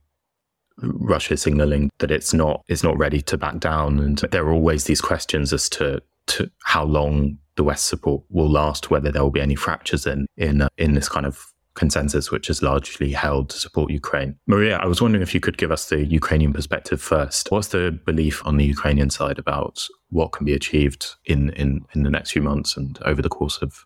[0.82, 4.52] Russia is signaling that it's not it's not ready to back down, and there are
[4.52, 9.24] always these questions as to to how long the West support will last, whether there
[9.24, 13.12] will be any fractures in in uh, in this kind of consensus, which is largely
[13.12, 14.38] held to support Ukraine.
[14.48, 17.52] Maria, I was wondering if you could give us the Ukrainian perspective first.
[17.52, 22.04] What's the belief on the Ukrainian side about what can be achieved in, in, in
[22.04, 23.86] the next few months and over the course of,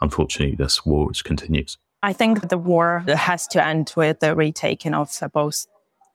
[0.00, 1.78] unfortunately, this war which continues?
[2.02, 5.66] I think the war has to end with the retaking of both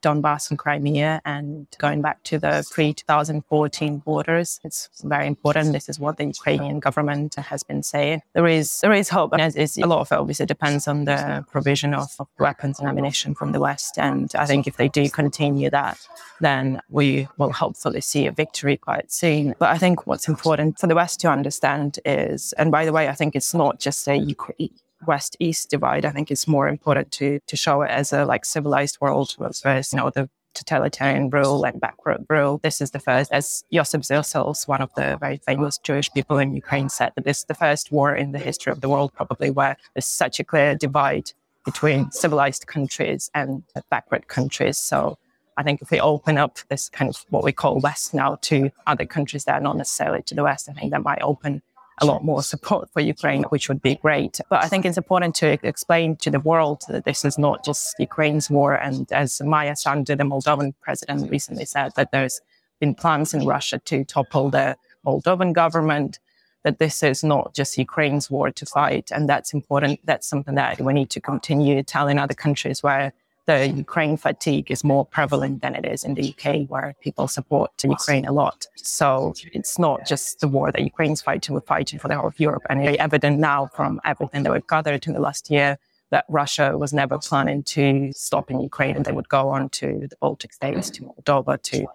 [0.01, 4.59] Donbass and Crimea and going back to the pre 2014 borders.
[4.63, 5.73] It's very important.
[5.73, 8.21] This is what the Ukrainian government has been saying.
[8.33, 9.33] There is there is hope.
[9.33, 12.87] And it's, a lot of it obviously depends on the provision of, of weapons and
[12.87, 13.97] ammunition from the West.
[13.97, 15.99] And I think if they do continue that,
[16.39, 19.55] then we will hopefully see a victory quite soon.
[19.59, 23.07] But I think what's important for the West to understand is, and by the way,
[23.07, 24.71] I think it's not just a Ukraine
[25.07, 26.05] west east divide.
[26.05, 29.93] I think it's more important to to show it as a like civilized world versus
[29.93, 32.59] you know the totalitarian rule and backward rule.
[32.63, 36.53] This is the first, as Josef Zissels, one of the very famous Jewish people in
[36.53, 39.49] Ukraine, said that this is the first war in the history of the world, probably
[39.49, 41.31] where there's such a clear divide
[41.65, 44.77] between civilized countries and backward countries.
[44.77, 45.17] So
[45.57, 48.71] I think if we open up this kind of what we call West now to
[48.87, 51.61] other countries that are not necessarily to the West, I think that might open
[51.99, 54.39] a lot more support for Ukraine, which would be great.
[54.49, 57.95] But I think it's important to explain to the world that this is not just
[57.99, 58.73] Ukraine's war.
[58.73, 62.41] And as Maia Sandu, the Moldovan president, recently said, that there's
[62.79, 64.75] been plans in Russia to topple the
[65.05, 66.19] Moldovan government,
[66.63, 69.11] that this is not just Ukraine's war to fight.
[69.11, 69.99] And that's important.
[70.05, 73.13] That's something that we need to continue telling other countries where
[73.47, 77.71] the Ukraine fatigue is more prevalent than it is in the UK, where people support
[77.83, 78.67] Ukraine a lot.
[78.75, 82.39] So it's not just the war that Ukraine's fighting, we're fighting for the whole of
[82.39, 82.63] Europe.
[82.69, 85.77] And it's evident now from everything that we've gathered in the last year
[86.11, 90.07] that Russia was never planning to stop in Ukraine and they would go on to
[90.09, 91.87] the Baltic states, to Moldova, to,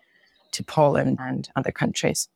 [0.53, 2.29] to Poland and other countries.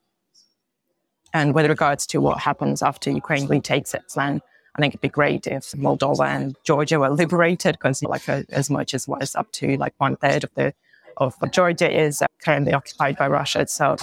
[1.33, 4.41] And with regards to what happens after Ukraine retakes its land,
[4.75, 8.43] I think it'd be great if Moldova and Georgia were liberated because like a, uh,
[8.49, 10.73] as much as what is up to like one third of the
[11.17, 13.67] of Georgia is currently occupied by Russia.
[13.67, 13.97] So,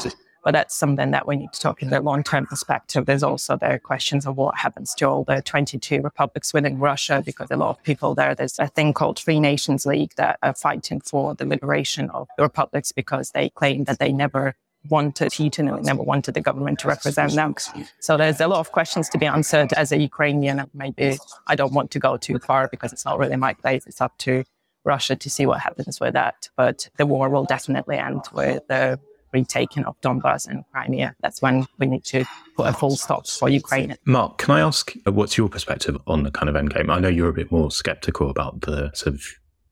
[0.44, 3.06] but that's something that we need to talk in the long term perspective.
[3.06, 7.50] There's also the questions of what happens to all the 22 republics within Russia because
[7.50, 8.34] a lot of people there.
[8.34, 12.42] There's a thing called Free Nations League that are fighting for the liberation of the
[12.42, 14.54] republics because they claim that they never
[14.88, 17.54] wanted Putin and never wanted the government to represent them.
[18.00, 20.64] So there's a lot of questions to be answered as a Ukrainian.
[20.74, 23.86] Maybe I don't want to go too far because it's not really my place.
[23.86, 24.44] It's up to
[24.84, 26.48] Russia to see what happens with that.
[26.56, 28.98] But the war will definitely end with the
[29.32, 31.14] retaking of Donbass and Crimea.
[31.20, 32.24] That's when we need to
[32.56, 33.94] put a full stop for Ukraine.
[34.06, 36.90] Mark, can I ask uh, what's your perspective on the kind of endgame?
[36.90, 39.22] I know you're a bit more skeptical about the sort of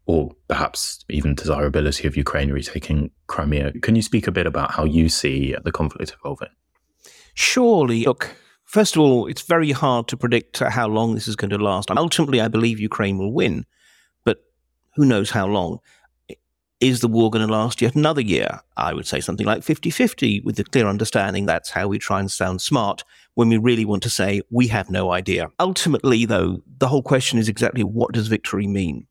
[0.07, 3.73] or perhaps even desirability of Ukraine retaking Crimea.
[3.81, 6.49] Can you speak a bit about how you see the conflict evolving?
[7.35, 8.37] Surely, look,
[8.67, 11.89] First of all, it's very hard to predict how long this is going to last.
[11.91, 13.65] Ultimately, I believe Ukraine will win,
[14.25, 14.39] but
[14.97, 15.79] who knows how long?
[16.81, 18.61] Is the war going to last yet another year?
[18.77, 22.19] I would say something like 50 50 with the clear understanding that's how we try
[22.19, 23.05] and sound smart
[23.35, 25.49] when we really want to say we have no idea.
[25.61, 29.07] Ultimately, though, the whole question is exactly what does victory mean?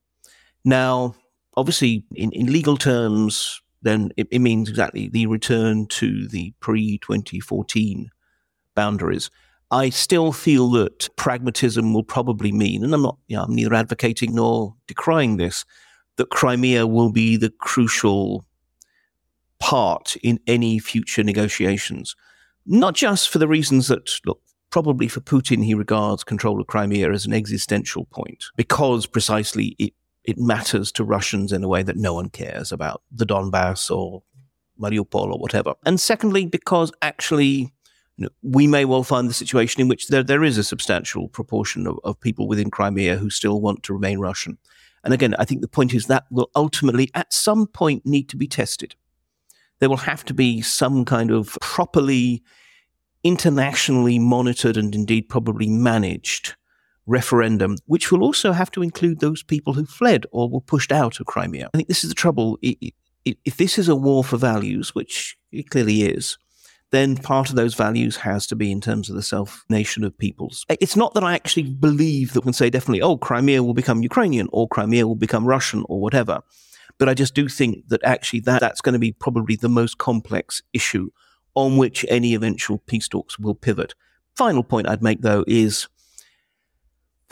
[0.66, 1.16] Now,
[1.55, 6.97] obviously, in, in legal terms, then it, it means exactly the return to the pre
[6.97, 8.09] 2014
[8.74, 9.30] boundaries.
[9.72, 13.74] I still feel that pragmatism will probably mean, and I'm not, you know, I'm neither
[13.74, 15.66] advocating nor decrying this,
[16.18, 18.45] that Crimea will be the crucial
[19.59, 22.16] part in any future negotiations.
[22.66, 27.11] Not just for the reasons that, look, probably for Putin, he regards control of Crimea
[27.11, 29.93] as an existential point, because precisely it,
[30.28, 34.23] it matters to Russians in a way that no one cares about the Donbass or
[34.80, 35.73] Mariupol or whatever.
[35.86, 37.73] And secondly, because actually
[38.17, 41.28] you know, we may well find the situation in which there, there is a substantial
[41.28, 44.57] proportion of, of people within Crimea who still want to remain Russian.
[45.03, 48.38] And again, I think the point is that will ultimately, at some point, need to
[48.38, 48.95] be tested.
[49.80, 52.41] There will have to be some kind of properly
[53.23, 56.55] internationally monitored and indeed probably managed
[57.06, 61.20] referendum, which will also have to include those people who fled or were pushed out
[61.20, 61.70] of Crimea.
[61.74, 62.58] I think this is the trouble.
[62.62, 66.38] If this is a war for values, which it clearly is,
[66.91, 70.18] then part of those values has to be in terms of the self nation of
[70.18, 70.66] peoples.
[70.70, 74.03] It's not that I actually believe that we can say definitely, oh, Crimea will become
[74.03, 76.41] Ukrainian or Crimea will become Russian or whatever.
[76.97, 79.97] But I just do think that actually that, that's going to be probably the most
[79.97, 81.10] complex issue
[81.56, 83.95] on which any eventual peace talks will pivot.
[84.36, 85.88] Final point I'd make though is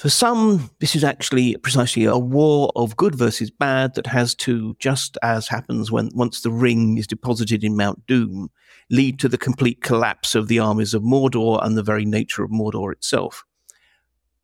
[0.03, 4.75] for some, this is actually precisely a war of good versus bad that has to,
[4.77, 8.49] just as happens when once the ring is deposited in Mount Doom,
[8.91, 12.51] lead to the complete collapse of the armies of Mordor and the very nature of
[12.51, 13.45] Mordor itself.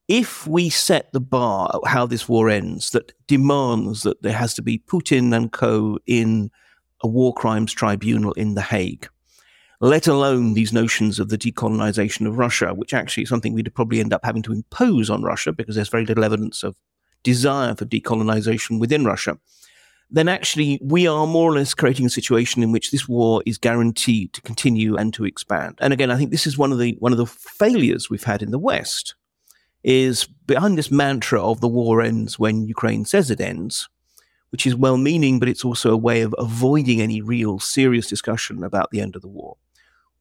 [0.07, 4.61] If we set the bar how this war ends that demands that there has to
[4.61, 6.51] be Putin and co in
[7.03, 9.09] a war crimes tribunal in The Hague,
[9.81, 13.99] let alone these notions of the decolonization of Russia, which actually is something we'd probably
[13.99, 16.75] end up having to impose on Russia because there's very little evidence of
[17.23, 19.37] desire for decolonization within Russia,
[20.09, 23.57] then actually we are more or less creating a situation in which this war is
[23.57, 25.77] guaranteed to continue and to expand.
[25.79, 28.41] And again, I think this is one of the one of the failures we've had
[28.41, 29.15] in the West
[29.83, 33.87] is behind this mantra of the war ends when Ukraine says it ends,
[34.49, 38.61] which is well meaning, but it's also a way of avoiding any real serious discussion
[38.61, 39.55] about the end of the war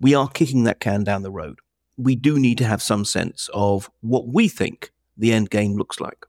[0.01, 1.59] we are kicking that can down the road.
[1.97, 6.01] We do need to have some sense of what we think the end game looks
[6.01, 6.27] like.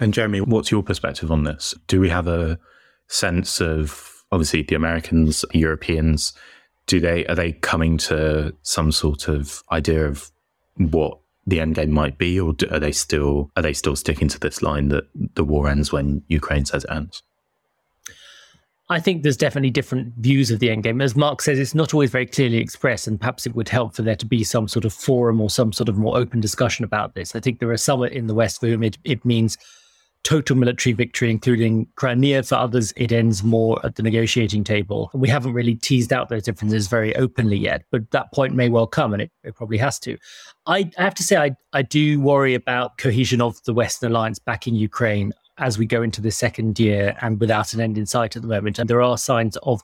[0.00, 1.74] And Jeremy, what's your perspective on this?
[1.86, 2.58] Do we have a
[3.08, 6.32] sense of obviously the Americans, Europeans,
[6.86, 10.30] do they are they coming to some sort of idea of
[10.76, 14.38] what the end game might be, or are they still are they still sticking to
[14.38, 17.22] this line that the war ends when Ukraine says it ends?
[18.94, 21.00] I think there's definitely different views of the end game.
[21.00, 24.02] As Mark says, it's not always very clearly expressed, and perhaps it would help for
[24.02, 27.14] there to be some sort of forum or some sort of more open discussion about
[27.14, 27.34] this.
[27.34, 29.58] I think there are some in the West for whom it, it means
[30.22, 32.44] total military victory, including Crimea.
[32.44, 35.10] For others, it ends more at the negotiating table.
[35.12, 38.86] We haven't really teased out those differences very openly yet, but that point may well
[38.86, 40.16] come, and it, it probably has to.
[40.66, 44.38] I, I have to say, I, I do worry about cohesion of the Western alliance
[44.38, 48.06] back in Ukraine as we go into the second year and without an end in
[48.06, 48.78] sight at the moment.
[48.78, 49.82] And there are signs of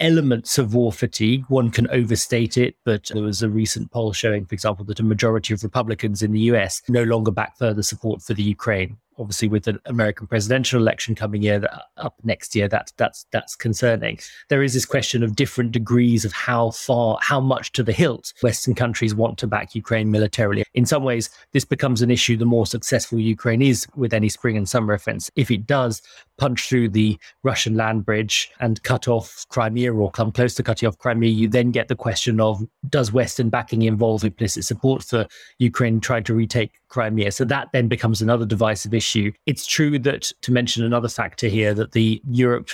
[0.00, 1.44] elements of war fatigue.
[1.48, 5.04] One can overstate it, but there was a recent poll showing, for example, that a
[5.04, 9.48] majority of Republicans in the US no longer back further support for the Ukraine obviously
[9.48, 14.18] with the American presidential election coming year up next year, that's that's that's concerning.
[14.48, 18.32] There is this question of different degrees of how far, how much to the hilt
[18.42, 20.64] Western countries want to back Ukraine militarily.
[20.74, 24.56] In some ways, this becomes an issue the more successful Ukraine is with any spring
[24.56, 25.30] and summer offense.
[25.36, 26.02] If it does
[26.38, 30.88] punch through the Russian land bridge and cut off Crimea or come close to cutting
[30.88, 35.26] off Crimea, you then get the question of does Western backing involve implicit support for
[35.58, 37.32] Ukraine trying to retake Crimea?
[37.32, 39.32] So that then becomes another divisive issue.
[39.46, 42.70] It's true that, to mention another factor here, that the Europe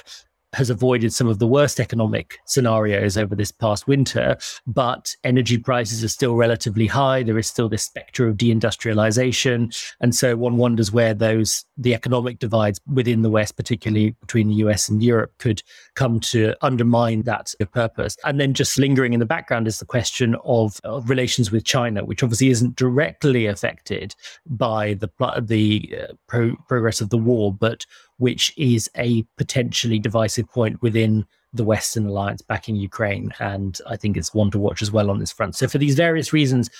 [0.52, 4.36] has avoided some of the worst economic scenarios over this past winter,
[4.66, 7.22] but energy prices are still relatively high.
[7.22, 9.76] There is still this specter of deindustrialization.
[10.00, 14.54] And so one wonders where those, the economic divides within the West, particularly between the
[14.56, 15.62] US and Europe, could
[15.94, 18.16] come to undermine that purpose.
[18.24, 22.04] And then just lingering in the background is the question of, of relations with China,
[22.04, 24.14] which obviously isn't directly affected
[24.46, 25.08] by the,
[25.40, 27.86] the uh, pro- progress of the war, but
[28.20, 33.32] which is a potentially divisive point within the Western alliance backing Ukraine.
[33.40, 35.56] And I think it's one to watch as well on this front.
[35.56, 36.70] So, for these various reasons,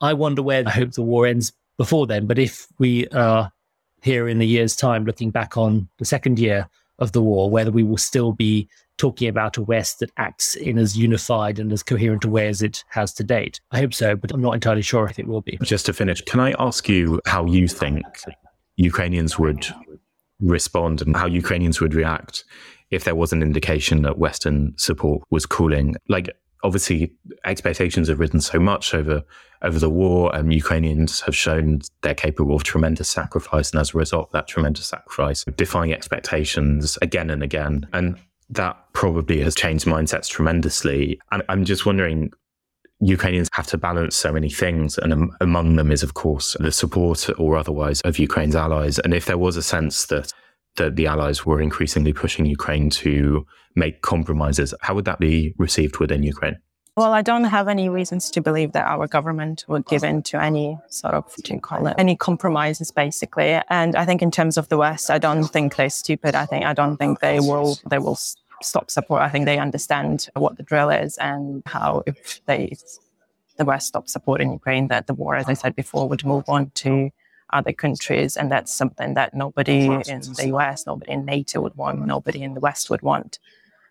[0.00, 2.26] I wonder where I hope the war ends before then.
[2.26, 3.50] But if we are
[4.02, 6.68] here in a year's time looking back on the second year
[6.98, 8.68] of the war, whether we will still be
[8.98, 12.62] talking about a West that acts in as unified and as coherent a way as
[12.62, 13.60] it has to date.
[13.70, 15.58] I hope so, but I'm not entirely sure if it will be.
[15.62, 18.04] Just to finish, can I ask you how you think
[18.76, 19.66] Ukrainians would
[20.40, 22.44] respond and how Ukrainians would react
[22.90, 25.96] if there was an indication that Western support was cooling?
[26.08, 26.30] Like,
[26.62, 27.12] obviously,
[27.44, 29.22] expectations have risen so much over
[29.62, 33.98] over the war, and Ukrainians have shown they're capable of tremendous sacrifice, and as a
[33.98, 37.86] result, that tremendous sacrifice, defying expectations again and again.
[37.92, 38.18] And
[38.50, 41.18] that probably has changed mindsets tremendously.
[41.32, 42.32] And I'm just wondering,
[43.00, 47.28] Ukrainians have to balance so many things, and among them is, of course, the support
[47.38, 48.98] or otherwise of Ukraine's allies.
[48.98, 50.32] And if there was a sense that
[50.76, 55.98] that the allies were increasingly pushing Ukraine to make compromises, how would that be received
[55.98, 56.56] within Ukraine?
[56.96, 60.42] Well, I don't have any reasons to believe that our government would give in to
[60.42, 63.60] any sort of, what do you call it, any compromises, basically.
[63.68, 66.34] And I think in terms of the West, I don't think they're stupid.
[66.34, 68.18] I think I don't think they will they will
[68.62, 69.22] stop support.
[69.22, 72.76] I think they understand what the drill is and how if they
[73.56, 76.70] the West stops supporting Ukraine, that the war, as I said before, would move on
[76.74, 77.10] to
[77.52, 82.04] other countries, and that's something that nobody in the US, nobody in NATO would want,
[82.06, 83.38] nobody in the West would want.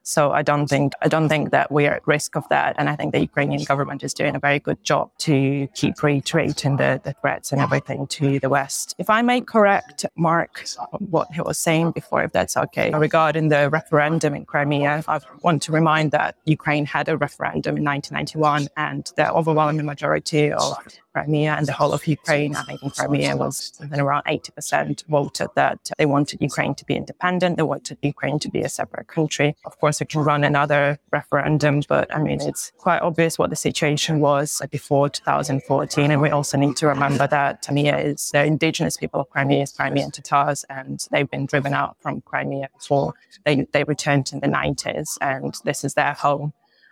[0.08, 2.76] So I don't think I don't think that we are at risk of that.
[2.78, 6.78] And I think the Ukrainian government is doing a very good job to keep reiterating
[6.78, 8.94] the, the threats and everything to the West.
[9.00, 10.66] If I may correct Mark
[11.00, 15.64] what he was saying before, if that's okay, regarding the referendum in Crimea, I want
[15.64, 20.78] to remind that Ukraine had a referendum in 1991 and the overwhelming majority of
[21.16, 22.58] Crimea and the whole of Ukraine.
[22.58, 27.56] I think in Crimea was around 80% voted that they wanted Ukraine to be independent.
[27.56, 29.56] They wanted Ukraine to be a separate country.
[29.66, 33.56] Of course, we can run another referendum, but I mean, it's quite obvious what the
[33.56, 36.12] situation was before 2014.
[36.12, 39.72] And we also need to remember that Crimea is the indigenous people of Crimea is
[39.72, 43.14] Crimean Tatars, and they've been driven out from Crimea before
[43.46, 46.52] they, they returned in the 90s, and this is their home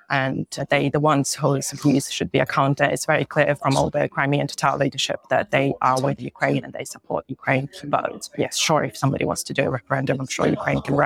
[0.10, 2.92] and they, the ones whose views should be accounted.
[2.92, 6.74] It's very clear from all the Crimean Tatar leadership that they are with Ukraine and
[6.74, 7.70] they support Ukraine.
[7.86, 11.00] But yes, sure, if somebody wants to do a referendum, I'm sure Ukraine can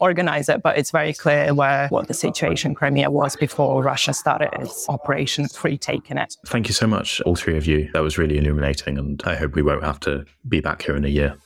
[0.00, 0.62] organize it.
[0.62, 5.48] But it's very clear where what the situation Crimea was before Russia started its operation
[5.48, 6.36] free taking it.
[6.46, 7.90] Thank you so much, all three of you.
[7.92, 11.04] That was really illuminating, and I hope we won't have to be back here in
[11.04, 11.36] a year.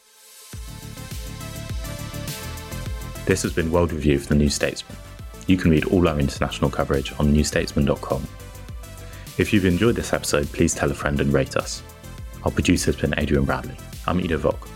[3.26, 4.96] This has been World Review for the New Statesman.
[5.46, 8.26] You can read all our international coverage on newstatesman.com.
[9.38, 11.82] If you've enjoyed this episode, please tell a friend and rate us.
[12.44, 13.76] Our producer has been Adrian Bradley.
[14.06, 14.68] I'm Ido Vock.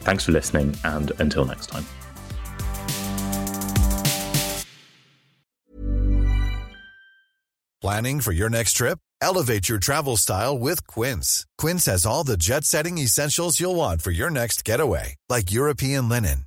[0.00, 1.84] Thanks for listening, and until next time.
[7.80, 8.98] Planning for your next trip?
[9.20, 11.46] Elevate your travel style with Quince.
[11.58, 16.08] Quince has all the jet setting essentials you'll want for your next getaway, like European
[16.08, 16.46] linen